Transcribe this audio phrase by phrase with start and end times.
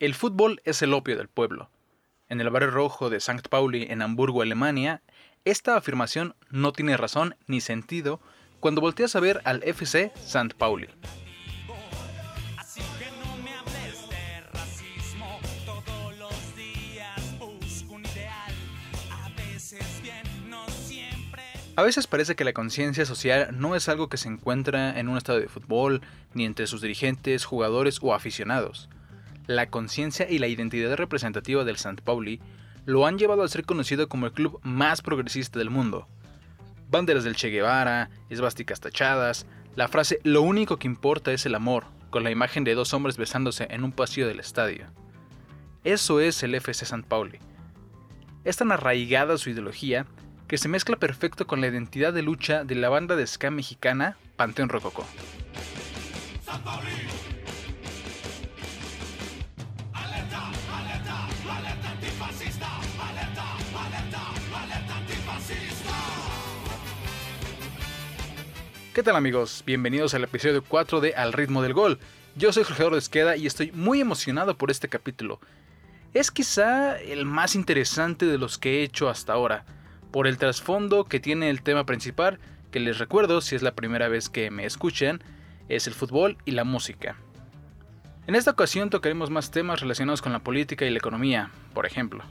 [0.00, 1.68] El fútbol es el opio del pueblo.
[2.30, 3.46] En el barrio rojo de St.
[3.50, 5.02] Pauli, en Hamburgo, Alemania,
[5.44, 8.18] esta afirmación no tiene razón ni sentido
[8.60, 10.54] cuando volteas a ver al FC St.
[10.56, 10.88] Pauli.
[21.76, 25.18] A veces parece que la conciencia social no es algo que se encuentra en un
[25.18, 26.00] estadio de fútbol,
[26.32, 28.88] ni entre sus dirigentes, jugadores o aficionados
[29.46, 32.02] la conciencia y la identidad representativa del St.
[32.02, 32.40] Pauli
[32.86, 36.08] lo han llevado a ser conocido como el club más progresista del mundo.
[36.88, 41.84] Banderas del Che Guevara, esvásticas tachadas, la frase lo único que importa es el amor,
[42.10, 44.86] con la imagen de dos hombres besándose en un pasillo del estadio.
[45.84, 47.04] Eso es el FC St.
[47.08, 47.38] Pauli.
[48.44, 50.06] Es tan arraigada su ideología
[50.48, 54.16] que se mezcla perfecto con la identidad de lucha de la banda de ska mexicana
[54.36, 55.06] Panteón Rococó.
[69.00, 69.62] ¿Qué tal amigos?
[69.64, 71.98] Bienvenidos al episodio 4 de Al ritmo del gol.
[72.36, 75.40] Yo soy Jorge Esqueda y estoy muy emocionado por este capítulo.
[76.12, 79.64] Es quizá el más interesante de los que he hecho hasta ahora,
[80.10, 82.40] por el trasfondo que tiene el tema principal,
[82.70, 85.22] que les recuerdo si es la primera vez que me escuchan,
[85.70, 87.16] es el fútbol y la música.
[88.26, 92.22] En esta ocasión tocaremos más temas relacionados con la política y la economía, por ejemplo.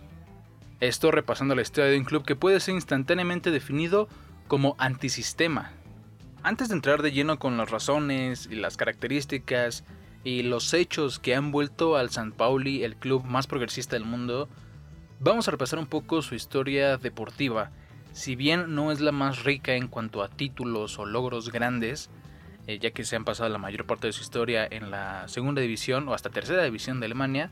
[0.82, 4.08] Esto repasando la historia de un club que puede ser instantáneamente definido
[4.48, 5.72] como antisistema,
[6.44, 9.84] antes de entrar de lleno con las razones y las características
[10.24, 14.50] y los hechos que han vuelto al San Pauli el club más progresista del mundo,
[15.20, 17.72] vamos a repasar un poco su historia deportiva.
[18.14, 22.10] Si bien no es la más rica en cuanto a títulos o logros grandes,
[22.68, 25.62] eh, ya que se han pasado la mayor parte de su historia en la segunda
[25.62, 27.52] división o hasta tercera división de Alemania,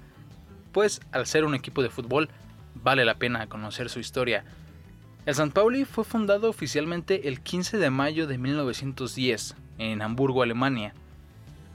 [0.72, 2.30] pues al ser un equipo de fútbol
[2.76, 4.44] vale la pena conocer su historia.
[5.28, 10.94] El San Pauli fue fundado oficialmente el 15 de mayo de 1910 en Hamburgo, Alemania,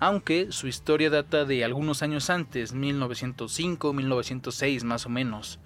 [0.01, 5.59] aunque su historia data de algunos años antes, 1905-1906 más o menos.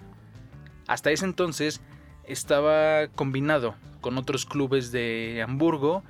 [0.85, 1.79] Hasta ese entonces
[2.25, 6.03] estaba combinado con otros clubes de Hamburgo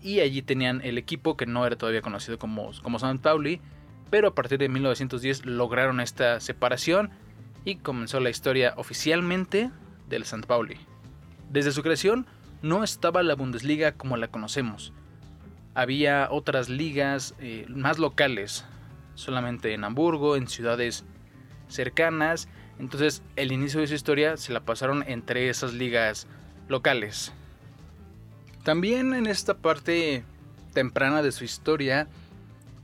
[0.00, 3.60] y allí tenían el equipo que no era todavía conocido como, como Pauli,
[4.08, 7.10] pero a partir de 1910 lograron esta separación
[7.66, 9.70] y comenzó la historia oficialmente
[10.08, 10.78] del San Pauli.
[11.52, 12.26] Desde su creación
[12.62, 14.94] no estaba la Bundesliga como la conocemos.
[15.74, 18.64] Había otras ligas eh, más locales,
[19.16, 21.04] solamente en Hamburgo, en ciudades
[21.68, 22.48] cercanas.
[22.78, 26.26] Entonces el inicio de su historia se la pasaron entre esas ligas
[26.68, 27.34] locales.
[28.64, 30.24] También en esta parte
[30.72, 32.08] temprana de su historia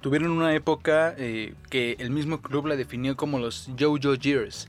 [0.02, 4.68] tuvieron una época eh, que el mismo club la definió como los Jojo Years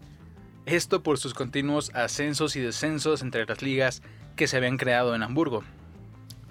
[0.73, 4.01] esto por sus continuos ascensos y descensos entre las ligas
[4.35, 5.63] que se habían creado en Hamburgo.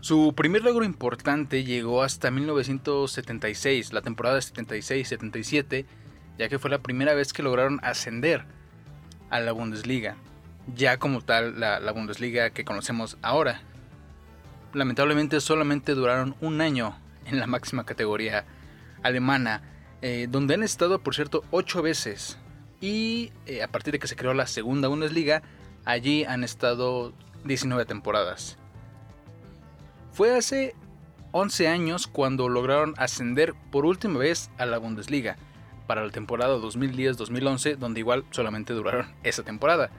[0.01, 5.87] Su primer logro importante llegó hasta 1976, la temporada 76-77,
[6.39, 8.45] ya que fue la primera vez que lograron ascender
[9.31, 10.17] a la Bundesliga,
[10.75, 13.63] ya como tal la, Bundesliga que conocemos ahora.
[14.73, 18.45] Lamentablemente solamente duraron un año en la máxima categoría
[19.03, 19.63] alemana,
[20.03, 22.39] eh, donde han estado por cierto ocho veces
[22.81, 25.43] y eh, a partir de que se creó la segunda Bundesliga,
[25.85, 27.13] allí han estado
[27.45, 28.57] 19 temporadas.
[30.13, 30.75] Fue hace
[31.33, 35.37] 11 años cuando lograron ascender por última vez a la Bundesliga,
[35.87, 39.91] para la temporada 2010-2011, donde igual solamente duraron esa temporada.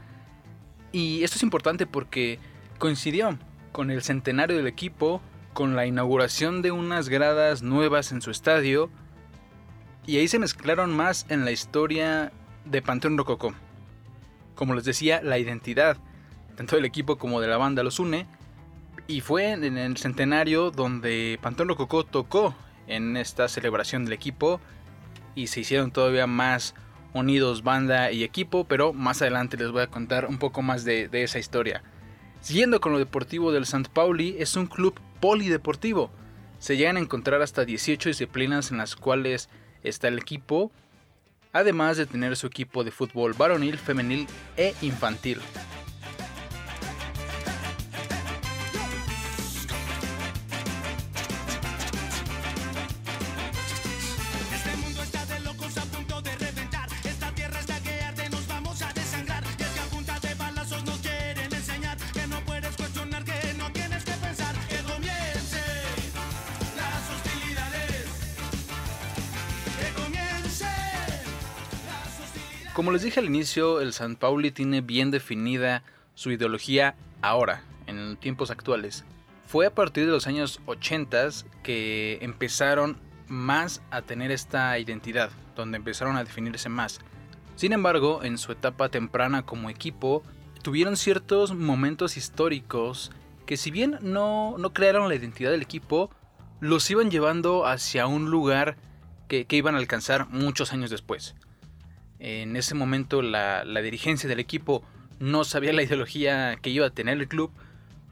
[0.92, 2.40] Y esto es importante porque
[2.78, 3.38] coincidió
[3.72, 5.22] con el centenario del equipo,
[5.54, 8.90] con la inauguración de unas gradas nuevas en su estadio,
[10.06, 12.32] y ahí se mezclaron más en la historia
[12.66, 13.53] de Panteón Rococó.
[14.56, 15.97] Como les decía, la identidad
[16.59, 18.28] tanto del equipo como de la banda los une.
[19.08, 22.53] Y fue en el centenario donde Panteón Rococó tocó
[22.86, 24.59] en esta celebración del equipo.
[25.36, 26.75] Y se hicieron todavía más
[27.13, 28.66] unidos banda y equipo.
[28.66, 31.81] Pero más adelante les voy a contar un poco más de, esa historia.
[32.42, 33.89] Siguiendo con lo deportivo del St.
[33.94, 36.12] Pauli, es un club polideportivo.
[36.57, 39.48] Se llegan a encontrar hasta 18 disciplinas en las cuales
[39.81, 40.74] está el equipo
[41.54, 45.40] además de tener su equipo de fútbol varonil, femenil e infantil.
[72.80, 75.84] Como les dije al inicio, el San Pauli tiene bien definida
[76.16, 79.04] su ideología ahora, en tiempos actuales.
[79.46, 81.28] Fue a partir de los años 80
[81.62, 82.96] que empezaron
[83.28, 87.02] más a tener esta identidad, donde empezaron a definirse más.
[87.58, 90.24] Sin embargo, en su etapa temprana como equipo,
[90.64, 93.12] tuvieron ciertos momentos históricos
[93.46, 96.12] que si bien no, no crearon la identidad del equipo,
[96.62, 98.78] los iban llevando hacia un lugar
[99.28, 101.36] que, iban a alcanzar muchos años después.
[102.19, 104.83] En ese momento la, la dirigencia del equipo
[105.19, 107.51] no sabía la ideología que iba a tener el club,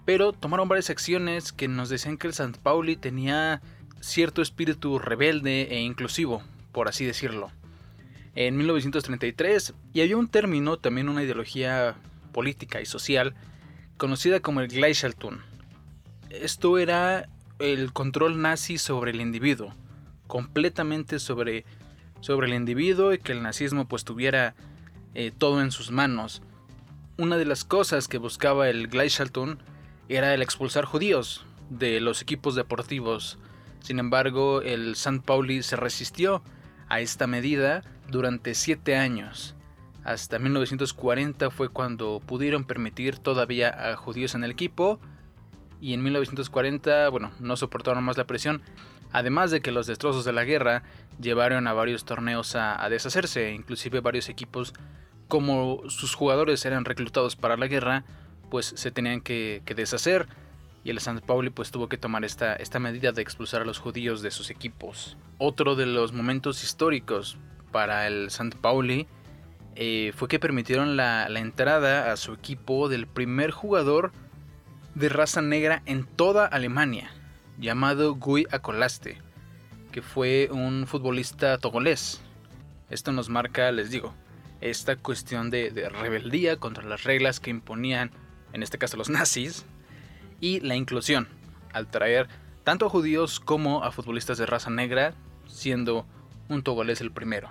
[0.06, 2.59] pero tomaron varias acciones que nos decían que el St.
[2.63, 3.62] Pauli tenía
[4.00, 7.51] cierto espíritu rebelde e inclusivo, por así decirlo.
[8.36, 11.95] En 1933, y había un término, también una ideología
[12.31, 13.33] política y social,
[13.98, 15.39] conocida como el Gleichschaltung.
[16.30, 17.30] Esto era
[17.60, 19.74] el control nazi sobre el individuo,
[20.27, 21.65] completamente sobre,
[22.22, 24.56] sobre el individuo y que el nazismo pues tuviera
[25.14, 26.42] eh, todo en sus manos.
[27.18, 29.58] Una de las cosas que buscaba el Gleichschaltung
[30.10, 33.38] era el expulsar judíos de los equipos deportivos.
[33.80, 35.22] Sin embargo, el St.
[35.25, 36.44] Pauli se resistió
[36.90, 39.56] a esta medida durante siete años.
[40.04, 45.00] Hasta 1940 fue cuando pudieron permitir todavía a judíos en el equipo
[45.81, 48.62] y en 1940, bueno, no soportaron más la presión,
[49.18, 50.84] además de que los destrozos de la guerra
[51.19, 54.74] llevaron a varios torneos a, deshacerse, inclusive varios equipos,
[55.28, 58.04] como sus jugadores eran reclutados para la guerra,
[58.52, 60.28] pues se tenían que, deshacer
[60.84, 64.22] y el San Pauli pues tuvo que tomar esta, medida de expulsar a los judíos
[64.22, 65.18] de sus equipos.
[65.40, 67.40] Otro de los momentos históricos
[67.72, 69.08] para el San Pauli
[69.75, 74.12] eh, fue que permitieron la, entrada a su equipo del primer jugador
[74.94, 77.10] de raza negra en toda Alemania,
[77.57, 79.21] llamado Guy Acolaste,
[79.92, 82.21] que fue un futbolista togolés.
[82.89, 84.13] Esto nos marca, les digo,
[84.62, 88.12] esta cuestión de, de rebeldía contra las reglas que imponían
[88.54, 89.65] en este caso los nazis,
[90.39, 91.27] y la inclusión,
[91.74, 92.27] al traer
[92.63, 95.13] tanto a judíos como a futbolistas de raza negra,
[95.48, 96.06] siendo
[96.50, 97.50] un togolés el primero.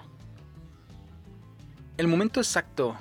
[1.97, 2.97] El momento exacto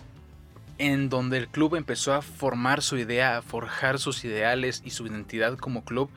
[0.78, 5.08] en donde el club empezó a formar su idea, a forjar sus ideales y su
[5.08, 6.10] identidad como club,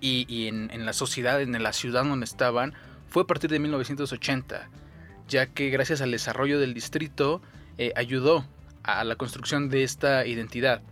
[0.00, 2.74] y, en, la sociedad, en la ciudad donde estaban,
[3.08, 4.68] fue a partir de 1980,
[5.28, 7.40] ya que gracias al desarrollo del distrito
[7.78, 8.44] eh, ayudó
[8.82, 10.82] a la construcción de esta identidad.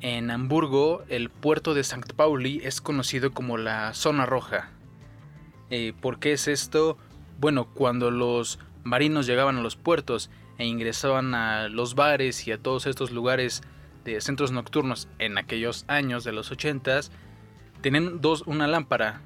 [0.00, 2.14] En Hamburgo, el puerto de St.
[2.14, 4.70] Pauli es conocido como la zona roja.
[5.70, 6.98] Eh, ¿Por qué es esto?
[7.38, 12.58] Bueno, cuando los marinos llegaban a los puertos e ingresaban a los bares y a
[12.58, 13.62] todos estos lugares
[14.04, 17.00] de centros nocturnos en aquellos años de los 80
[17.86, 19.20] tenían dos una lámpara.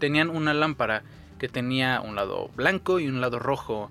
[0.00, 1.04] Tenían una lámpara
[1.38, 3.88] que tenía un lado blanco y un lado rojo.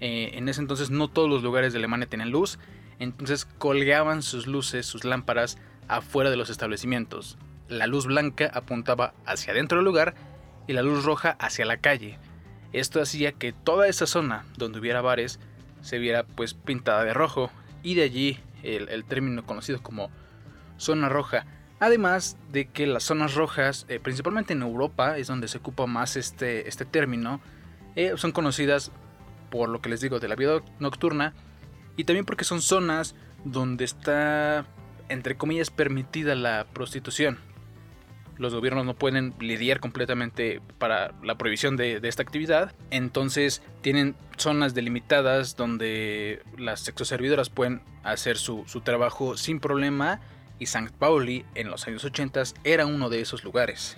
[0.00, 2.58] Eh, en ese entonces no todos los lugares de Alemania tenían luz
[2.98, 5.58] entonces colgaban sus luces, sus lámparas,
[5.88, 7.38] afuera de los establecimientos.
[7.68, 10.14] La luz blanca apuntaba hacia adentro del lugar
[10.66, 12.18] y la luz roja hacia la calle.
[12.72, 15.40] Esto hacía que toda esa zona donde hubiera bares
[15.82, 17.50] se viera pues pintada de rojo
[17.82, 20.10] y de allí el, término conocido como
[20.76, 21.46] zona roja.
[21.78, 26.16] Además de que las zonas rojas, eh, principalmente en Europa, es donde se ocupa más
[26.16, 27.40] este, este término,
[27.96, 28.92] eh, son conocidas
[29.50, 31.34] por lo que les digo de la vida nocturna
[31.96, 33.14] y también porque son zonas
[33.44, 34.66] donde está,
[35.08, 37.38] entre comillas, permitida la prostitución.
[38.38, 42.74] Los gobiernos no pueden lidiar completamente para la prohibición de, esta actividad.
[42.90, 50.20] Entonces tienen zonas delimitadas donde las sexoservidoras pueden hacer su, su trabajo sin problema.
[50.58, 50.90] Y St.
[50.98, 53.96] Pauli en los años 80 era uno de esos lugares.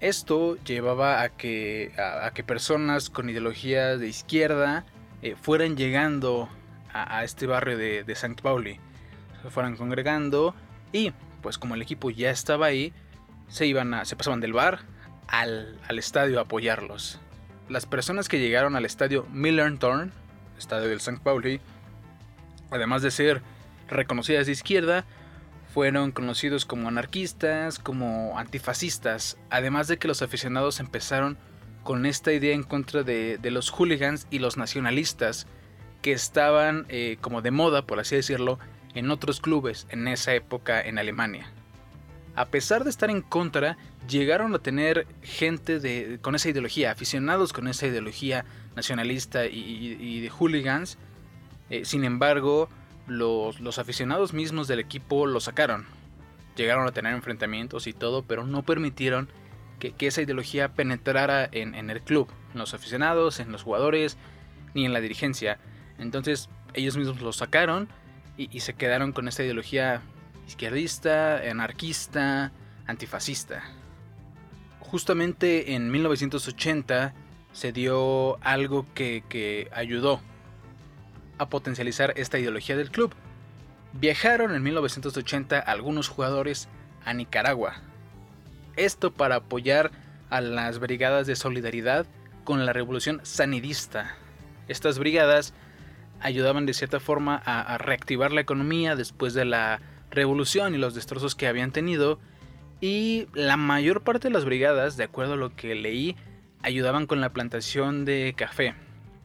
[0.00, 4.84] Esto llevaba a que, a que personas con ideología de izquierda
[5.22, 6.48] eh, fueran llegando
[6.92, 8.40] a, este barrio de, de St.
[8.42, 8.78] Pauli,
[9.42, 10.54] se fueran congregando
[10.92, 12.92] y pues como el equipo ya estaba ahí,
[13.48, 14.80] se, iban se pasaban del bar
[15.26, 17.20] al, al estadio a apoyarlos.
[17.68, 19.78] Las personas que llegaron al estadio Millern
[20.56, 21.20] estadio del St.
[21.22, 21.60] Pauli,
[22.70, 23.42] además de ser
[23.88, 25.04] reconocidas de izquierda,
[25.72, 31.38] fueron conocidos como anarquistas, como antifascistas, además de que los aficionados empezaron
[31.82, 35.46] con esta idea en contra de, los hooligans y los nacionalistas
[36.02, 38.58] que estaban eh, como de moda, por así decirlo,
[38.94, 41.50] en otros clubes en esa época en Alemania.
[42.34, 43.76] A pesar de estar en contra,
[44.08, 48.44] llegaron a tener gente con esa ideología, aficionados con esa ideología
[48.76, 50.98] nacionalista y, de hooligans.
[51.68, 52.68] Eh, sin embargo,
[53.08, 55.86] los, los aficionados mismos del equipo lo sacaron.
[56.56, 59.28] Llegaron a tener enfrentamientos y todo, pero no permitieron
[59.78, 64.16] que, esa ideología penetrara en, el club, en los aficionados, en los jugadores
[64.74, 65.58] ni en la dirigencia.
[65.98, 67.88] Entonces ellos mismos lo sacaron
[68.36, 70.02] y, se quedaron con esta ideología
[70.46, 72.52] izquierdista, anarquista,
[72.86, 73.62] antifascista.
[74.80, 77.14] Justamente en 1980
[77.52, 80.20] se dio algo que, que ayudó
[81.38, 83.14] a potencializar esta ideología del club.
[83.92, 86.68] Viajaron en 1980 algunos jugadores
[87.04, 87.76] a Nicaragua.
[88.76, 89.90] Esto para apoyar
[90.30, 92.06] a las brigadas de solidaridad
[92.44, 94.16] con la revolución sanidista.
[94.68, 95.54] Estas brigadas
[96.20, 99.80] ayudaban de cierta forma a, reactivar la economía después de la
[100.10, 102.18] revolución y los destrozos que habían tenido.
[102.80, 106.16] Y la mayor parte de las brigadas, de acuerdo a lo que leí,
[106.62, 108.74] ayudaban con la plantación de café,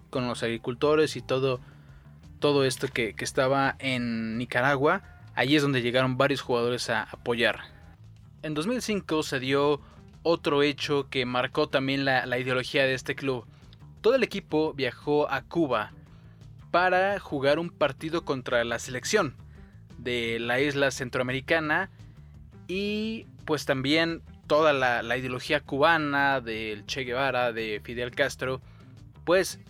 [0.09, 1.59] con los agricultores y todo,
[2.43, 5.01] todo esto que, estaba en Nicaragua.
[5.33, 7.61] Allí es donde llegaron varios jugadores a apoyar.
[8.41, 9.79] En 2005 se dio
[10.23, 13.45] otro hecho que marcó también la, la ideología de este club.
[14.01, 15.93] Todo el equipo viajó a Cuba
[16.69, 19.35] para jugar un partido contra la selección
[19.97, 21.91] de la isla centroamericana
[22.67, 28.59] y pues también toda la, ideología cubana del Che Guevara, de Fidel Castro,
[29.23, 29.61] pues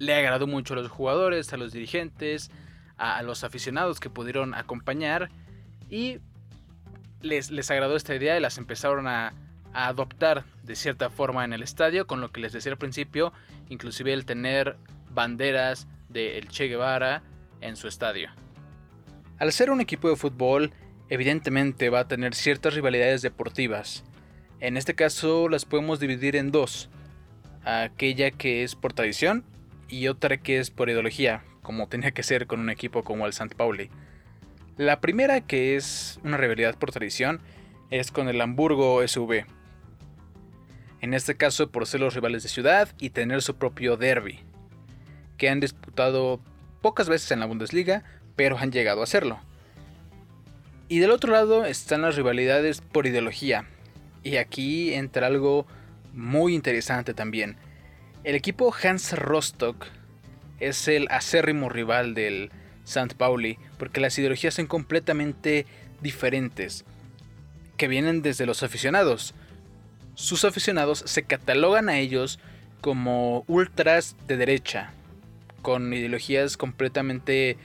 [0.00, 2.50] le agradó mucho a los jugadores, a los dirigentes,
[2.96, 5.30] a, los aficionados que pudieron acompañar
[5.90, 6.18] y
[7.20, 9.34] les, les, agradó esta idea y las empezaron a,
[9.74, 13.34] a, adoptar de cierta forma en el estadio, con lo que les decía al principio,
[13.68, 14.78] inclusive el tener
[15.10, 17.22] banderas de El Che Guevara
[17.60, 18.30] en su estadio.
[19.38, 20.72] Al ser un equipo de fútbol,
[21.10, 24.02] evidentemente va a tener ciertas rivalidades deportivas.
[24.60, 26.88] En este caso las podemos dividir en dos.
[27.64, 29.44] Aquella que es por tradición
[29.90, 33.30] y otra que es por ideología, como tenía que ser con un equipo como el
[33.30, 33.54] St.
[33.56, 33.90] Pauli.
[34.76, 37.40] La primera, que es una rivalidad por tradición,
[37.90, 39.44] es con el Hamburgo SV.
[41.00, 44.40] En este caso por ser los rivales de ciudad y tener su propio derby
[45.36, 46.40] que han disputado
[46.82, 48.04] pocas veces en la Bundesliga,
[48.36, 49.40] pero han llegado a hacerlo.
[50.88, 53.64] Y del otro lado están las rivalidades por ideología.
[54.22, 55.66] Y aquí entra algo
[56.12, 57.56] muy interesante también.
[58.22, 59.86] El equipo Hans Rostock
[60.58, 62.50] es el acérrimo rival del
[62.84, 63.14] St.
[63.16, 65.64] Pauli, porque las ideologías son completamente
[66.02, 66.84] diferentes,
[67.78, 69.34] que vienen desde los aficionados.
[70.14, 72.38] Sus aficionados se catalogan a ellos
[72.82, 74.92] como ultras de derecha,
[75.62, 77.56] con ideologías completamente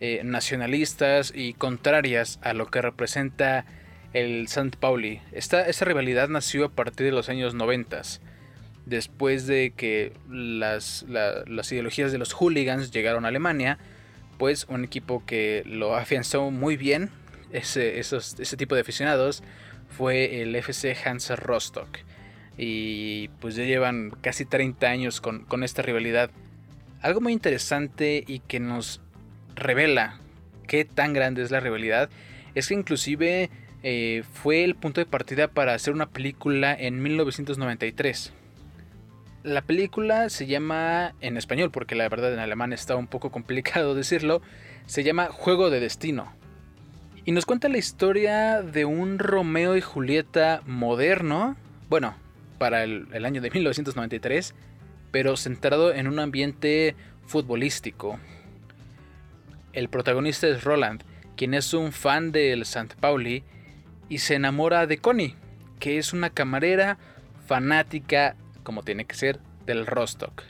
[0.00, 3.66] eh, nacionalistas y contrarias a lo que representa
[4.14, 4.76] el St.
[4.80, 5.20] Pauli.
[5.30, 8.02] Esta, esa rivalidad nació a partir de los años 90,
[8.86, 13.78] después de que las, las ideologías de los hooligans llegaron a Alemania,
[14.38, 17.10] pues un equipo que lo afianzó muy bien,
[17.52, 19.42] ese, ese tipo de aficionados,
[19.88, 21.98] fue el FC Hansa Rostock.
[22.58, 26.30] Y pues ya llevan casi 30 años con, con esta rivalidad
[27.02, 29.00] algo muy interesante y que nos
[29.56, 30.20] revela
[30.68, 32.08] qué tan grande es la rivalidad
[32.54, 33.50] es que inclusive
[33.82, 38.32] eh, fue el punto de partida para hacer una película en 1993.
[39.44, 43.94] La película se llama en español, porque la verdad en alemán está un poco complicado
[43.96, 44.40] decirlo,
[44.86, 46.32] se llama Juego de Destino.
[47.24, 51.56] Y nos cuenta la historia de un Romeo y Julieta moderno,
[51.88, 52.14] bueno,
[52.58, 54.54] para el, año de 1993,
[55.10, 56.94] pero centrado en un ambiente
[57.26, 58.20] futbolístico.
[59.72, 61.02] El protagonista es Roland,
[61.36, 62.94] quien es un fan del St.
[63.00, 63.42] Pauli
[64.08, 65.34] y se enamora de Connie,
[65.80, 66.98] que es una camarera
[67.46, 70.42] fanática, como tiene que ser, del Rostock.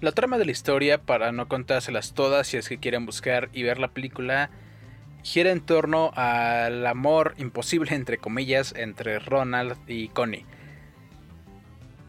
[0.00, 3.62] La trama de la historia, para no contárselas todas si es que quieren buscar y
[3.62, 4.50] ver la película,
[5.22, 10.44] gira en torno al amor imposible, entre comillas, entre Ronald y Connie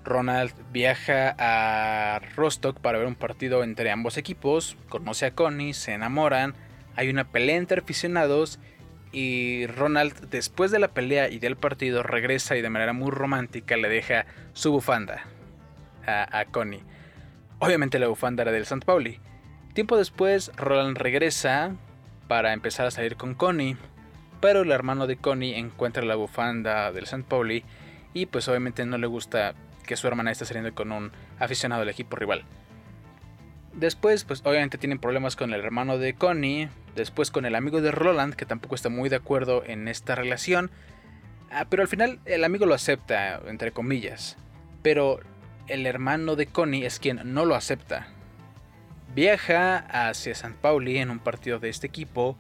[0.04, 5.94] Ronald viaja a Rostock para ver un partido entre ambos equipos, conoce a Connie, se
[5.94, 6.54] enamoran,
[6.96, 8.60] hay una pelea entre aficionados
[9.14, 13.78] y Ronald después de la pelea y del partido regresa y de manera muy romántica
[13.78, 15.24] le deja su bufanda
[16.06, 16.84] a, Connie.
[17.60, 18.86] Obviamente la bufanda era del St.
[18.86, 19.20] Pauli.
[19.74, 21.76] Tiempo después Roland regresa
[22.28, 23.78] para empezar a salir con Connie,
[24.42, 27.24] pero el hermano de Connie encuentra la bufanda del St.
[27.30, 27.64] Pauli
[28.14, 29.54] y pues obviamente no le gusta
[29.86, 32.44] que su hermana está saliendo con un aficionado del equipo rival.
[33.74, 37.92] Después, pues obviamente tienen problemas con el hermano de Connie, después con el amigo de
[37.92, 40.70] Roland, que tampoco está muy de acuerdo en esta relación,
[41.52, 44.38] ah, pero al final el amigo lo acepta, entre comillas,
[44.84, 45.20] pero
[45.68, 48.08] el hermano de Connie es quien no lo acepta.
[49.16, 52.38] Viaja hacia San Pauli en un partido de este equipo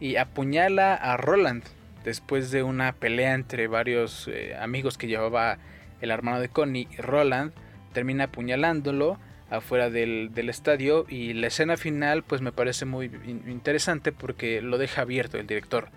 [0.00, 1.64] y apuñala a Roland
[2.04, 5.58] después de una pelea entre varios eh, amigos que llevaba
[6.00, 7.52] el hermano de Connie, Roland,
[7.92, 9.18] termina apuñalándolo
[9.52, 13.06] afuera del, estadio y la escena final pues me parece muy
[13.46, 15.90] interesante porque lo deja abierto el director.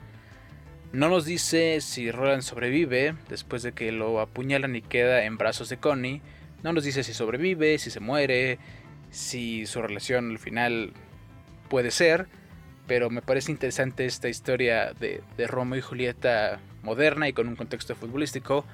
[0.91, 5.69] No nos dice si Roland sobrevive después de que lo apuñalan y queda en brazos
[5.69, 6.21] de Connie.
[6.63, 8.59] No nos dice si sobrevive, si se muere,
[9.09, 10.91] si su relación al final
[11.69, 12.27] puede ser.
[12.87, 17.55] Pero me parece interesante esta historia de, de Romeo y Julieta moderna y con un
[17.55, 18.65] contexto futbolístico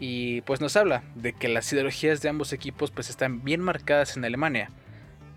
[0.00, 4.16] y pues nos habla de que las ideologías de ambos equipos pues están bien marcadas
[4.16, 4.70] en Alemania,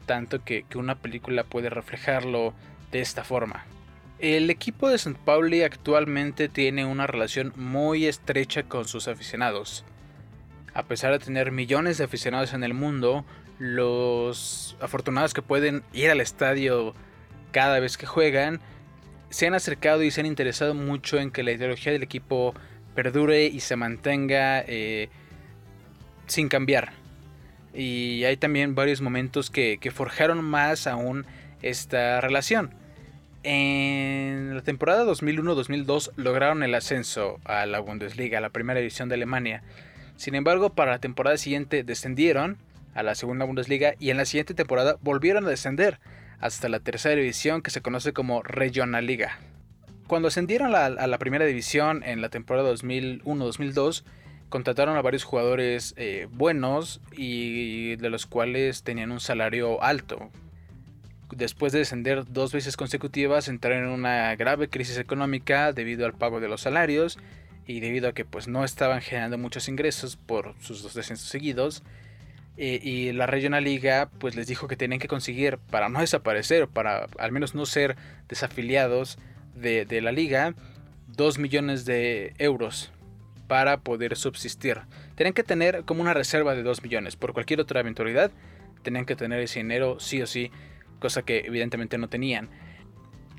[0.05, 2.53] tanto que, una película puede reflejarlo
[2.91, 3.65] de esta forma.
[4.19, 5.19] El equipo de St.
[5.25, 9.83] Pauli actualmente tiene una relación muy estrecha con sus aficionados.
[10.73, 13.25] A pesar de tener millones de aficionados en el mundo,
[13.59, 16.93] los afortunados que pueden ir al estadio
[17.51, 18.61] cada vez que juegan
[19.29, 22.53] se han acercado y se han interesado mucho en que la ideología del equipo
[22.93, 25.09] perdure y se mantenga eh,
[26.27, 26.93] sin cambiar.
[27.73, 31.25] Y hay también varios momentos que, forjaron más aún
[31.61, 32.71] esta relación.
[33.43, 39.15] En la temporada 2001-2002 lograron el ascenso a la Bundesliga, a la primera división de
[39.15, 39.63] Alemania.
[40.15, 42.57] Sin embargo, para la temporada siguiente descendieron
[42.93, 45.99] a la segunda Bundesliga y en la siguiente temporada volvieron a descender
[46.39, 49.39] hasta la tercera división que se conoce como Regionalliga.
[50.07, 54.03] Cuando ascendieron a la, primera división en la temporada 2001-2002,
[54.49, 60.29] contrataron a varios jugadores eh, buenos y de los cuales tenían un salario alto.
[61.31, 66.39] Después de descender dos veces consecutivas, entraron en una grave crisis económica debido al pago
[66.39, 67.17] de los salarios
[67.65, 71.81] y debido a que pues, no estaban generando muchos ingresos por sus dos descensos seguidos.
[72.55, 76.67] Eh, y la Regional Liga pues les dijo que tenían que conseguir para no desaparecer,
[76.67, 77.95] para al menos no ser
[78.29, 79.17] desafiliados,
[79.55, 80.55] de, la liga
[81.07, 82.91] 2 millones de euros
[83.47, 84.81] para poder subsistir.
[85.15, 87.15] Tenían que tener como una reserva de 2 millones.
[87.15, 88.31] Por cualquier otra eventualidad,
[88.81, 90.51] tenían que tener ese dinero sí o sí,
[90.99, 92.49] cosa que evidentemente no tenían.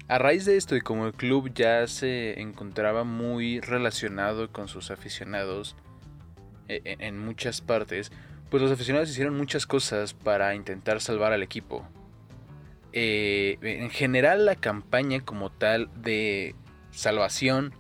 [0.07, 4.91] A raíz de esto y como el club ya se encontraba muy relacionado con sus
[4.91, 5.77] aficionados
[6.69, 8.13] eh, en muchas partes,
[8.51, 11.89] pues los aficionados hicieron muchas cosas para intentar salvar al equipo.
[12.97, 16.55] Eh, en general la campaña como tal de
[16.93, 17.73] salvación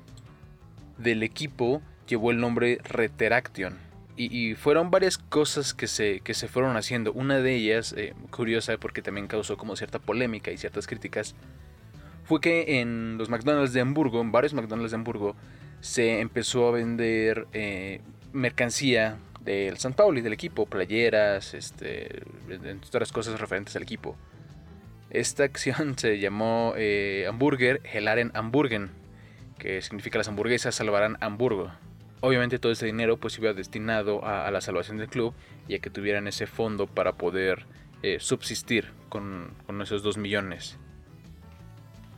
[0.98, 3.78] del equipo llevó el nombre Reteraction.
[4.16, 7.12] Y, fueron varias cosas que se, que se fueron haciendo.
[7.12, 11.34] Una de ellas, eh, curiosa porque también causó como cierta polémica y ciertas críticas,
[12.24, 15.34] fue que en los McDonald's de Hamburgo, en varios McDonald's de Hamburgo,
[15.80, 22.22] se empezó a vender eh, mercancía del San Pauli, del equipo, playeras, este,
[22.86, 24.16] otras cosas referentes al equipo.
[25.14, 28.90] Esta acción se llamó eh, Hamburger Helaren Hamburgen,
[29.58, 31.70] que significa las hamburguesas salvarán Hamburgo.
[32.20, 35.32] Obviamente todo ese dinero pues iba destinado a, la salvación del club
[35.68, 37.66] y a que tuvieran ese fondo para poder
[38.02, 40.78] eh, subsistir con, esos 2 millones.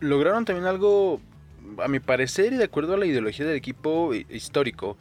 [0.01, 1.21] Lograron también algo,
[1.83, 4.97] a mi parecer y de acuerdo a la ideología del equipo histórico,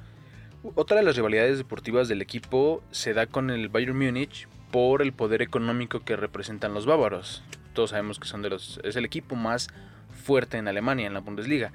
[0.73, 5.13] otra de las rivalidades deportivas del equipo se da con el Bayern Múnich por el
[5.13, 7.43] poder económico que representan los bávaros
[7.75, 9.67] todos sabemos que son de los, es el equipo más
[10.23, 11.71] fuerte en Alemania, en la Bundesliga.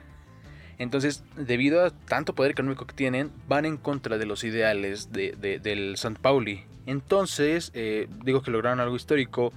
[0.79, 5.37] Entonces, debido a tanto poder económico que tienen, van en contra de los ideales de,
[5.63, 6.19] del St.
[6.21, 6.65] Pauli.
[6.87, 9.53] Entonces, eh, digo que lograron algo histórico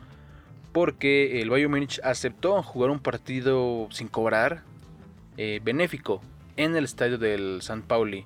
[0.74, 4.64] porque el Bayern Múnich aceptó jugar un partido sin cobrar,
[5.38, 6.22] eh, benéfico,
[6.58, 7.84] en el estadio del St.
[7.88, 8.26] Pauli,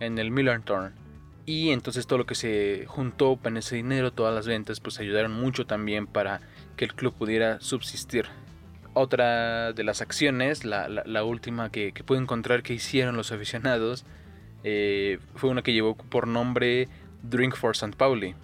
[0.00, 1.01] en el Millertorn.
[1.44, 5.32] Y entonces todo lo que se juntó con ese dinero, todas las ventas, pues ayudaron
[5.32, 6.40] mucho también para
[6.76, 8.26] que el club pudiera subsistir.
[8.94, 14.04] Otra de las acciones, la, última que, pude encontrar que hicieron los aficionados,
[14.64, 16.88] eh, fue una que llevó por nombre
[17.22, 17.96] Drink for St.
[17.96, 18.34] Pauli.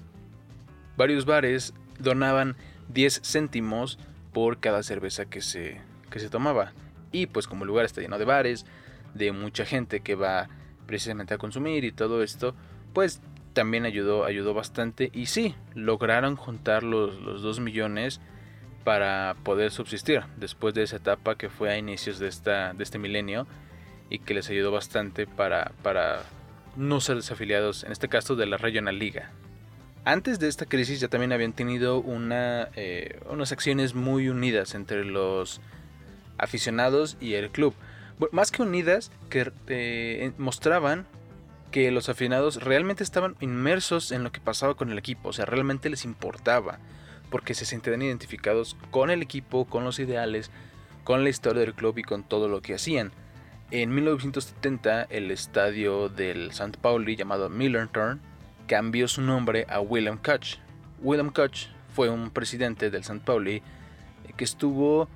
[0.97, 2.57] Varios bares donaban
[2.89, 3.99] 10 céntimos
[4.33, 5.81] por cada cerveza que se,
[6.11, 6.73] que se tomaba.
[7.13, 8.67] Y pues como el lugar está lleno de bares,
[9.15, 10.49] de mucha gente que va
[10.87, 12.55] precisamente a consumir y todo esto,
[12.99, 13.21] pues
[13.53, 15.13] también ayudó, ayudó bastante.
[15.15, 18.21] Y sí, lograron juntar los, los 2 millones
[18.83, 22.99] para poder subsistir después de esa etapa que fue a inicios de, esta, de este
[22.99, 23.47] milenio
[24.11, 26.25] y que les ayudó bastante para, para
[26.75, 29.31] no ser desafiliados, en este caso de la Regional Liga.
[30.05, 35.05] Antes de esta crisis ya también habían tenido una, eh, unas acciones muy unidas entre
[35.05, 35.61] los
[36.37, 37.75] aficionados y el club.
[38.33, 41.07] más que unidas, que eh, mostraban
[41.71, 45.45] que los aficionados realmente estaban inmersos en lo que pasaba con el equipo, o sea,
[45.45, 46.79] realmente les importaba,
[47.31, 50.51] porque se sentían identificados con el equipo, con los ideales,
[51.05, 53.13] con la historia del club y con todo lo que hacían.
[53.71, 56.79] En 1970, el estadio del St.
[56.81, 58.21] Pauli llamado Millerton
[58.67, 60.59] cambió su nombre a William Koch.
[61.03, 63.21] William Koch fue un presidente del St.
[63.25, 63.63] Pauli eh,
[64.37, 65.09] que estuvo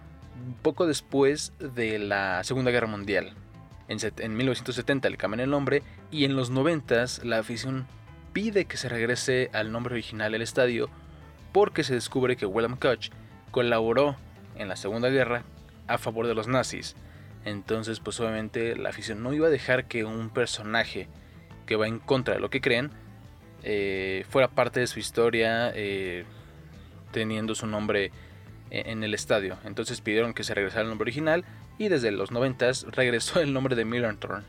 [0.63, 3.35] poco después de la Segunda Guerra Mundial.
[3.93, 7.87] En, en 1970 le cambian el nombre y en los 90 la afición
[8.33, 10.89] pide que se regrese al nombre original del estadio
[11.53, 13.11] porque se descubre que William Koch
[13.51, 14.17] colaboró
[14.57, 15.45] en la Segunda Guerra
[15.87, 16.97] a favor de los nazis.
[17.45, 21.09] Entonces, pues obviamente la afición no iba a dejar que un personaje
[21.67, 22.91] que va en contra de lo que creen
[23.63, 26.25] eh, fuera parte de su historia eh,
[27.13, 28.11] teniendo su nombre
[28.73, 29.59] en el estadio.
[29.65, 31.45] Entonces pidieron que se regresara el nombre original
[31.79, 34.45] y desde los 90 regresó el nombre de Millerton.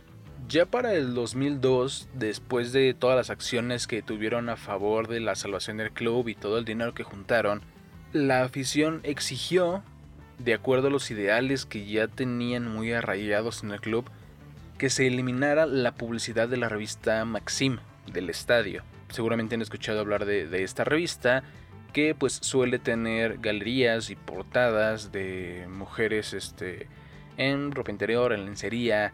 [0.48, 5.36] Ya para el 2002, después de todas las acciones que tuvieron a favor de la
[5.36, 7.62] salvación del club y todo el dinero que juntaron,
[8.12, 9.84] la afición exigió,
[10.38, 14.10] de acuerdo a los ideales que ya tenían muy arraigados en el club,
[14.78, 17.78] que se eliminara la publicidad de la revista Maxim
[18.12, 18.84] del estadio.
[19.10, 21.44] Seguramente han escuchado hablar de, esta revista
[21.93, 26.88] que pues suele tener galerías y portadas de mujeres este,
[27.38, 29.13] en ropa interior, en lencería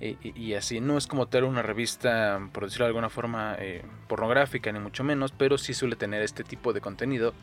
[0.00, 0.80] y, así.
[0.80, 5.02] No es como tal una revista, por decirlo de alguna forma, eh, pornográfica, ni mucho
[5.02, 7.34] menos, pero sí suele tener este tipo de contenido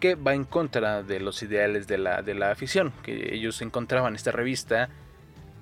[0.00, 4.14] que va en contra de los ideales de la, de la afición, que ellos encontraban
[4.14, 4.88] esta revista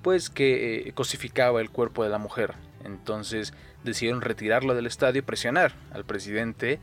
[0.01, 2.53] pues que eh, cosificaba el cuerpo de la mujer.
[2.83, 6.79] Entonces decidieron retirarlo del estadio y presionar al presidente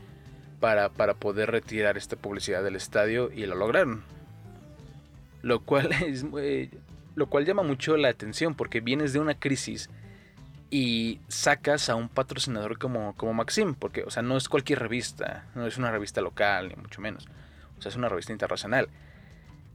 [0.61, 4.03] para, para poder retirar esta publicidad del estadio y lo lograron.
[5.41, 6.23] Lo cual es
[7.13, 9.89] lo cual llama mucho la atención porque vienes de una crisis
[10.69, 15.45] y sacas a un patrocinador como, como Maxim, porque, o sea, no es cualquier revista,
[15.53, 17.27] no es una revista local, ni mucho menos,
[17.77, 18.87] o sea, es una revista internacional.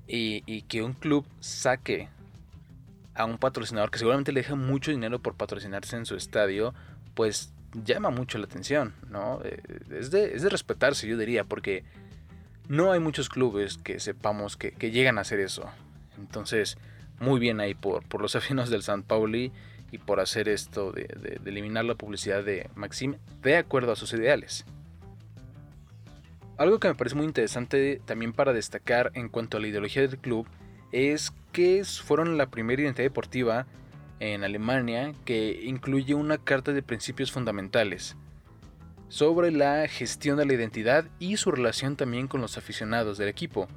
[0.08, 2.08] Y, y que un club saque
[3.14, 6.72] a un patrocinador que seguramente le deja mucho dinero por patrocinarse en su estadio,
[7.14, 7.52] pues
[7.84, 9.40] llama mucho la atención, ¿no?
[9.44, 11.84] Eh, es de, es de respetarse, yo diría, porque
[12.68, 15.64] no hay muchos clubes que sepamos que, que llegan a hacer eso.
[16.18, 16.78] Entonces,
[17.20, 19.52] muy bien ahí por, los afinos del San Pauli
[19.92, 24.12] y por hacer esto de, de, eliminar la publicidad de Maxim de acuerdo a sus
[24.12, 24.64] ideales.
[26.58, 30.18] Algo que me parece muy interesante también para destacar en cuanto a la ideología del
[30.18, 30.46] club
[30.90, 33.66] es que fueron la primera identidad deportiva
[34.20, 38.16] en Alemania que incluye una carta de principios fundamentales
[39.08, 43.68] sobre la gestión de la identidad y su relación también con los aficionados del equipo.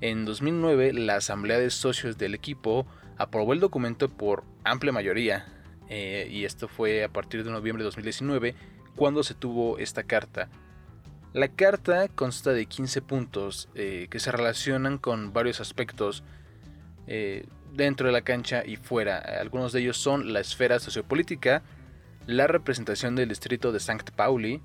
[0.00, 5.46] En 2009, la Asamblea de Socios del equipo aprobó el documento por amplia mayoría,
[5.88, 8.54] eh, y esto fue a partir de noviembre de 2019,
[8.96, 10.48] cuando se tuvo esta carta.
[11.32, 16.22] La carta consta de 15 puntos eh, que se relacionan con varios aspectos
[17.06, 19.18] eh, dentro de la cancha y fuera.
[19.18, 21.62] Algunos de ellos son la esfera sociopolítica,
[22.26, 24.60] la representación del distrito de Sankt Pauli,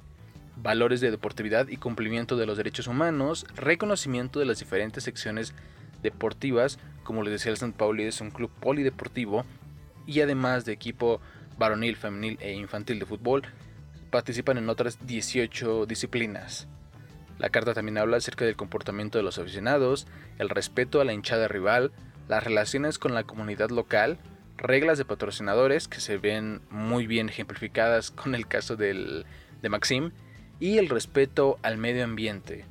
[0.62, 5.54] valores de deportividad y cumplimiento de los derechos humanos, reconocimiento de las diferentes secciones
[6.02, 7.73] deportivas, como les decía el St.
[7.78, 9.45] Pauli es un club polideportivo
[10.06, 11.21] y además de equipo
[11.58, 13.43] varonil, femenil e infantil de fútbol,
[14.10, 16.67] participan en otras 18 disciplinas.
[17.38, 20.08] La carta también habla acerca del comportamiento de los aficionados,
[20.39, 21.91] el respeto a la hinchada rival,
[22.30, 24.20] las relaciones con la comunidad local,
[24.56, 29.26] reglas de patrocinadores que se ven muy bien ejemplificadas con el caso del,
[29.62, 30.12] de Maxim,
[30.62, 32.65] y el respeto al medio ambiente.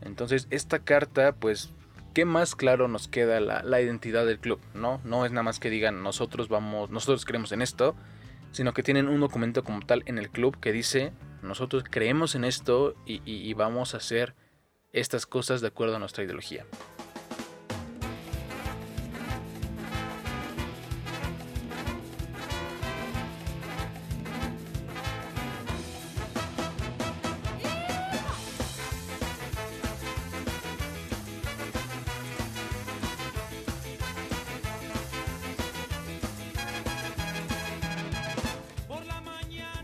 [0.00, 1.72] Entonces esta carta, pues,
[2.14, 4.60] ¿qué más claro nos queda la, identidad del club?
[4.74, 5.00] ¿no?
[5.04, 7.94] no es nada más que digan nosotros vamos, nosotros creemos en esto,
[8.52, 11.12] sino que tienen un documento como tal en el club que dice
[11.42, 14.34] nosotros creemos en esto y vamos a hacer
[14.92, 16.66] estas cosas de acuerdo a nuestra ideología.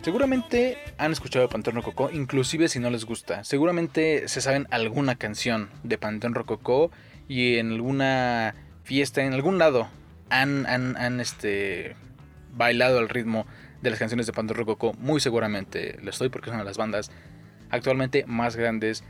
[0.08, 3.44] Seguramente han escuchado Panteón Rococó, inclusive si no les gusta.
[3.44, 6.90] Seguramente se saben alguna canción de Panteón Rococó
[7.28, 9.86] y en alguna fiesta, en algún lado,
[10.30, 11.94] han, han, este,
[12.54, 13.44] bailado al ritmo
[13.82, 14.94] de las canciones de Panteón Rococó.
[14.94, 17.10] Muy seguramente lo estoy porque de las bandas
[17.68, 19.04] actualmente más grandes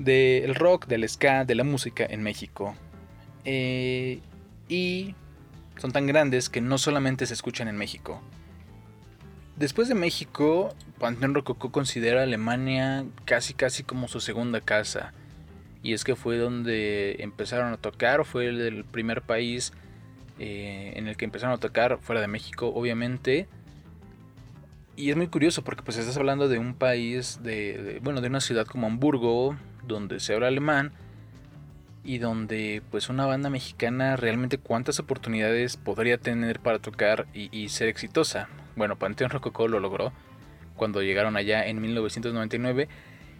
[0.00, 2.74] del rock, del ska, de la música en México.
[3.44, 4.18] Eh,
[4.68, 5.14] y
[5.76, 8.20] son tan grandes que no solamente se escuchan en México.
[9.56, 15.12] Después de México, Panteón Rococó considera a Alemania casi casi como su segunda casa.
[15.82, 19.72] Y es que fue donde empezaron a tocar, fue el, primer país
[20.38, 23.46] eh, en el que empezaron a tocar fuera de México, obviamente.
[24.96, 28.40] Y es muy curioso porque pues estás hablando de un país, de, bueno, de una
[28.40, 30.92] ciudad como Hamburgo, donde se habla alemán
[32.04, 37.88] y donde pues una banda mexicana realmente cuántas oportunidades podría tener para tocar y, ser
[37.88, 38.48] exitosa.
[38.76, 40.12] Bueno, Panteón Rococó lo logró
[40.76, 42.88] cuando llegaron allá en 1999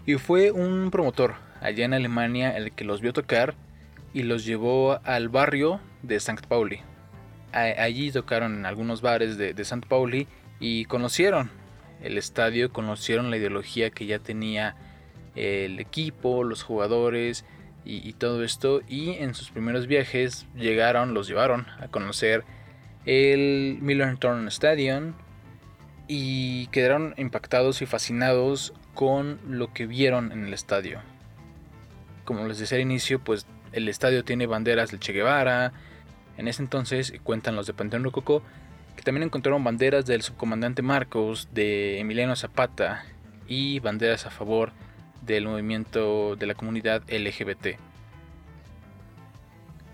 [0.06, 3.54] y fue un promotor allá en Alemania el que los vio tocar
[4.12, 6.46] y los llevó al barrio de St.
[6.46, 6.80] Pauli.
[7.52, 9.86] allí tocaron en algunos bares de, de St.
[9.88, 10.28] Pauli
[10.60, 11.50] y conocieron
[12.02, 14.76] el estadio, conocieron la ideología que ya tenía
[15.34, 17.44] el equipo, los jugadores
[17.84, 18.80] y, todo esto.
[18.88, 22.44] Y en sus primeros viajes llegaron, los llevaron a conocer
[23.06, 25.14] el Miller Turn Stadium
[26.08, 31.00] y quedaron impactados y fascinados con lo que vieron en el estadio.
[32.24, 35.72] Como les decía al inicio, pues el estadio tiene banderas del Che Guevara.
[36.36, 38.42] En ese entonces cuentan los de Panteón Rococó
[38.96, 43.04] que también encontraron banderas del subcomandante Marcos, de Emiliano Zapata
[43.48, 44.72] y banderas a favor
[45.22, 47.78] del movimiento de la comunidad LGBT.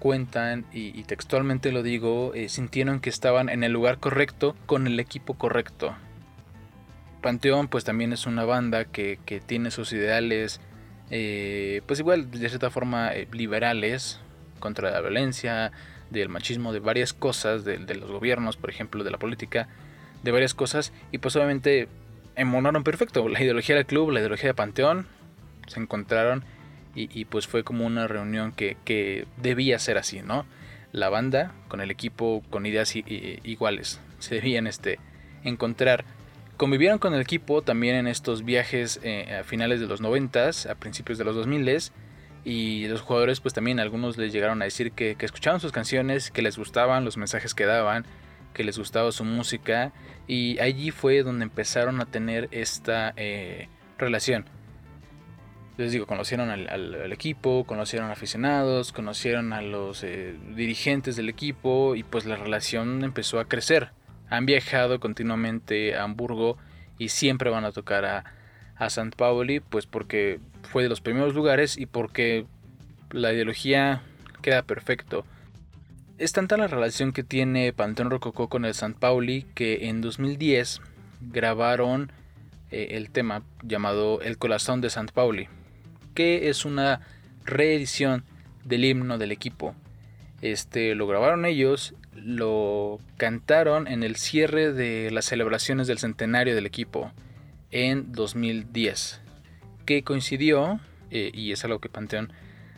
[0.01, 4.99] Cuentan, y, textualmente lo digo, eh, sintieron que estaban en el lugar correcto con el
[4.99, 5.95] equipo correcto.
[7.21, 10.61] Panteón pues también es una banda que, tiene sus ideales,
[11.11, 14.21] eh, pues igual de cierta forma eh, liberales,
[14.59, 15.71] contra la violencia,
[16.11, 19.69] del machismo, de varias cosas, de, los gobiernos, por ejemplo, de la política,
[20.23, 21.89] de varias cosas, y pues obviamente
[22.37, 23.29] emonaron perfecto.
[23.29, 25.07] La ideología del club, la ideología de Panteón,
[25.67, 26.45] se encontraron
[26.95, 30.45] y, pues fue como una reunión que, debía ser así, ¿no?
[30.93, 34.99] La banda con el equipo con ideas iguales, se debían este,
[35.45, 36.05] encontrar.
[36.57, 40.75] Convivieron con el equipo también en estos viajes eh, a finales de los 90, a
[40.75, 41.91] principios de los 2000
[42.45, 46.43] y los jugadores pues también algunos les llegaron a decir que, escuchaban sus canciones, que
[46.43, 48.05] les gustaban los mensajes que daban,
[48.55, 49.93] que les gustaba su música
[50.27, 54.47] y allí fue donde empezaron a tener esta eh, relación.
[55.77, 62.03] Les digo, conocieron al, equipo, conocieron aficionados, conocieron a los eh, dirigentes del equipo y
[62.03, 63.91] pues la relación empezó a crecer.
[64.29, 66.59] Han viajado continuamente a Hamburgo
[66.99, 68.25] y siempre van a tocar a,
[68.77, 69.17] a St.
[69.17, 72.47] Pauli, pues porque fue de los primeros lugares y porque
[73.11, 74.03] la ideología
[74.43, 75.25] queda perfecto.
[76.19, 78.97] Es tanta la relación que tiene Panteón Rococó con el St.
[78.99, 80.83] Pauli que en 2010
[81.21, 82.13] grabaron
[82.71, 85.13] eh, el tema llamado El Corazón de St.
[85.13, 85.49] Pauli,
[86.15, 87.01] que es una
[87.45, 88.25] reedición
[88.65, 89.75] del himno del equipo.
[90.43, 96.67] Este lo grabaron ellos, lo cantaron en el cierre de las celebraciones del centenario del
[96.67, 97.13] equipo
[97.71, 99.21] en 2010,
[99.87, 102.33] que coincidió, eh, y es algo que Panteón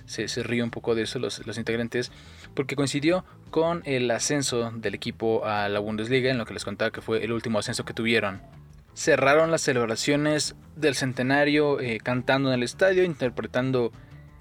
[0.07, 2.11] se, se ríe un poco de eso, los, los, integrantes,
[2.55, 6.91] porque coincidió con el ascenso del equipo a la Bundesliga, en lo que les contaba
[6.91, 8.41] que fue el último ascenso que tuvieron.
[8.95, 13.93] Cerraron las celebraciones del centenario eh, cantando en el estadio, interpretando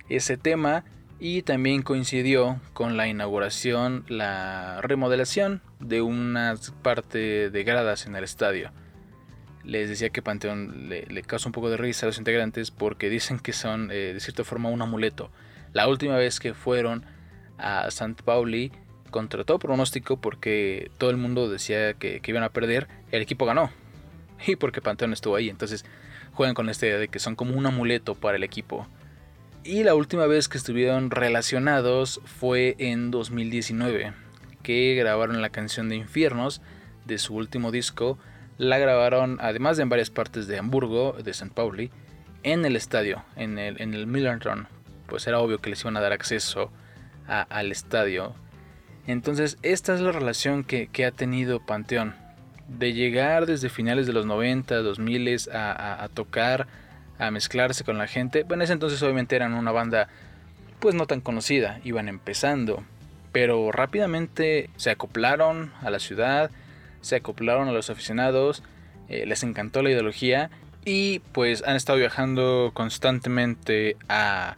[0.10, 0.84] ese tema,
[1.20, 8.24] y también coincidió con la inauguración, la remodelación de una parte de gradas en el
[8.24, 8.72] estadio
[9.64, 13.40] les decía que Panteón le, causa un poco de risa a los integrantes porque dicen
[13.40, 15.30] que son eh, de cierta forma un amuleto.
[15.74, 17.06] La última vez que fueron
[17.58, 18.72] a Sant Pauli,
[19.10, 23.72] contra todo pronóstico, porque todo el mundo decía que, iban a perder, el equipo ganó.
[24.48, 25.50] Y porque Panteón estuvo ahí.
[25.50, 25.86] Entonces
[26.34, 28.88] juegan con esta idea de que son como un amuleto para el equipo.
[29.64, 34.14] Y la última vez que estuvieron relacionados fue en 2019,
[34.64, 36.62] que grabaron la canción de Infiernos
[37.06, 38.18] de su último disco
[38.62, 41.52] la grabaron, además de en varias partes de Hamburgo, de St.
[41.52, 41.90] Pauli,
[42.44, 44.08] en el estadio, en el, en el
[45.08, 46.72] Pues era obvio que les iban a dar acceso
[47.28, 48.36] al estadio.
[49.08, 52.14] Entonces, esta es la relación que, ha tenido Panteón.
[52.78, 56.68] De llegar desde finales de los 90, 2000 a, a, tocar,
[57.20, 58.44] a mezclarse con la gente.
[58.44, 60.08] Bueno, en ese entonces obviamente eran una banda
[60.80, 62.84] pues no tan conocida, iban empezando.
[63.32, 66.52] Pero rápidamente se acoplaron a la ciudad,
[67.02, 68.64] se acoplaron a los aficionados,
[69.08, 70.50] eh, les encantó la ideología
[70.86, 74.58] y pues han estado viajando constantemente a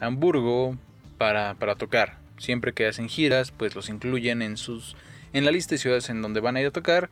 [0.00, 0.76] Hamburgo
[1.18, 2.18] para, tocar.
[2.36, 4.96] Siempre que hacen giras, pues los incluyen en sus
[5.32, 7.08] en la lista de ciudades en donde van a ir a tocar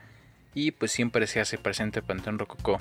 [0.54, 2.80] y pues siempre se hace presente Panteón Rococó.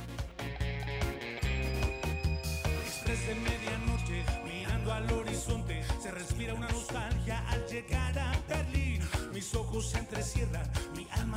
[9.33, 9.99] mis ojos se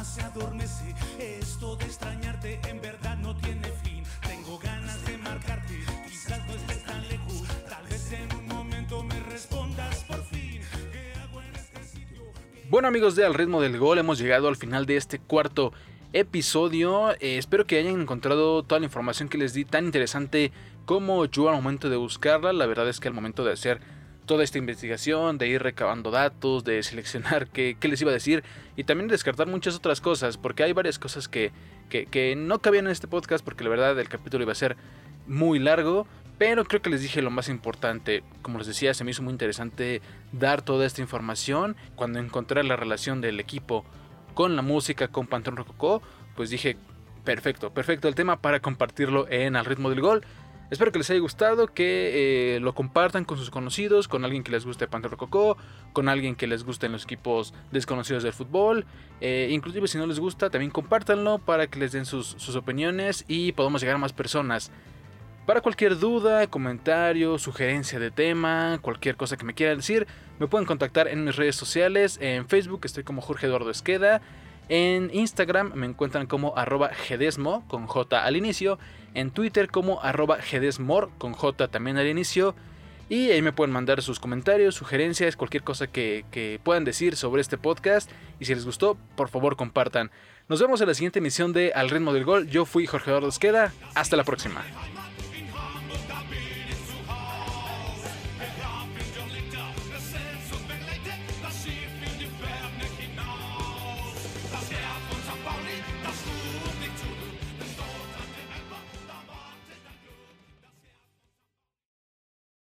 [0.05, 0.95] se adormece.
[1.18, 4.03] Esto de extrañarte en verdad no tiene fin.
[4.27, 7.42] Tengo ganas de marcarte, quizás no estés tan lejos.
[7.68, 10.61] Tal vez en un momento me respondas por fin.
[10.92, 12.23] ¿Qué hago en este sitio?
[12.68, 15.73] Bueno amigos de Al ritmo del gol, hemos llegado al final de este cuarto
[16.12, 17.12] episodio.
[17.20, 20.53] Eh, espero que hayan encontrado toda la información que les di tan interesante
[20.85, 22.53] como yo al momento de buscarla.
[22.53, 23.81] La verdad es que al momento de hacer
[24.27, 28.44] toda esta investigación, de ir recabando datos, de seleccionar qué, les iba a decir
[28.77, 31.53] y también descartar muchas otras cosas, porque hay varias cosas que,
[31.88, 34.77] que, no cabían en este podcast, porque la verdad el capítulo iba a ser
[35.27, 36.07] muy largo,
[36.38, 38.22] pero creo que les dije lo más importante.
[38.42, 40.01] Como les decía, se me hizo muy interesante
[40.33, 41.77] dar toda esta información.
[41.94, 43.85] Cuando encontré la relación del equipo
[44.35, 46.03] con la música, con Pantón Rococó,
[46.35, 46.77] pues dije,
[47.25, 50.25] perfecto, perfecto el tema para compartirlo en Al ritmo del gol.
[50.71, 54.51] Espero que les haya gustado, que eh, lo compartan con sus conocidos, con alguien que
[54.51, 55.59] les guste Panther Rococó,
[55.92, 58.87] con alguien que les guste en los equipos desconocidos del fútbol.
[59.21, 63.27] Eh, inclusive si no les gusta, también compártanlo para que les den sus, sus opiniones
[63.29, 64.73] y podamos llegar a más personas.
[65.46, 70.07] Para cualquier duda, comentario, sugerencia de tema, cualquier cosa que me quieran decir,
[70.38, 72.16] me pueden contactar en mis redes sociales.
[72.20, 74.22] En Facebook estoy como Jorge Eduardo Esqueda.
[74.68, 78.78] En Instagram me encuentran como arroba gedesmo con J al inicio.
[79.14, 82.55] En Twitter como arroba gedesmor con J también al inicio.
[83.09, 87.42] Y ahí me pueden mandar sus comentarios, sugerencias, cualquier cosa que, que, puedan decir sobre
[87.42, 88.09] este podcast.
[88.38, 90.12] Y si les gustó, por favor compartan.
[90.48, 92.48] Nos vemos en la siguiente emisión de Al ritmo del gol.
[92.48, 93.72] Yo fui Jorge Eduardo Esqueda.
[93.94, 94.62] Hasta la próxima.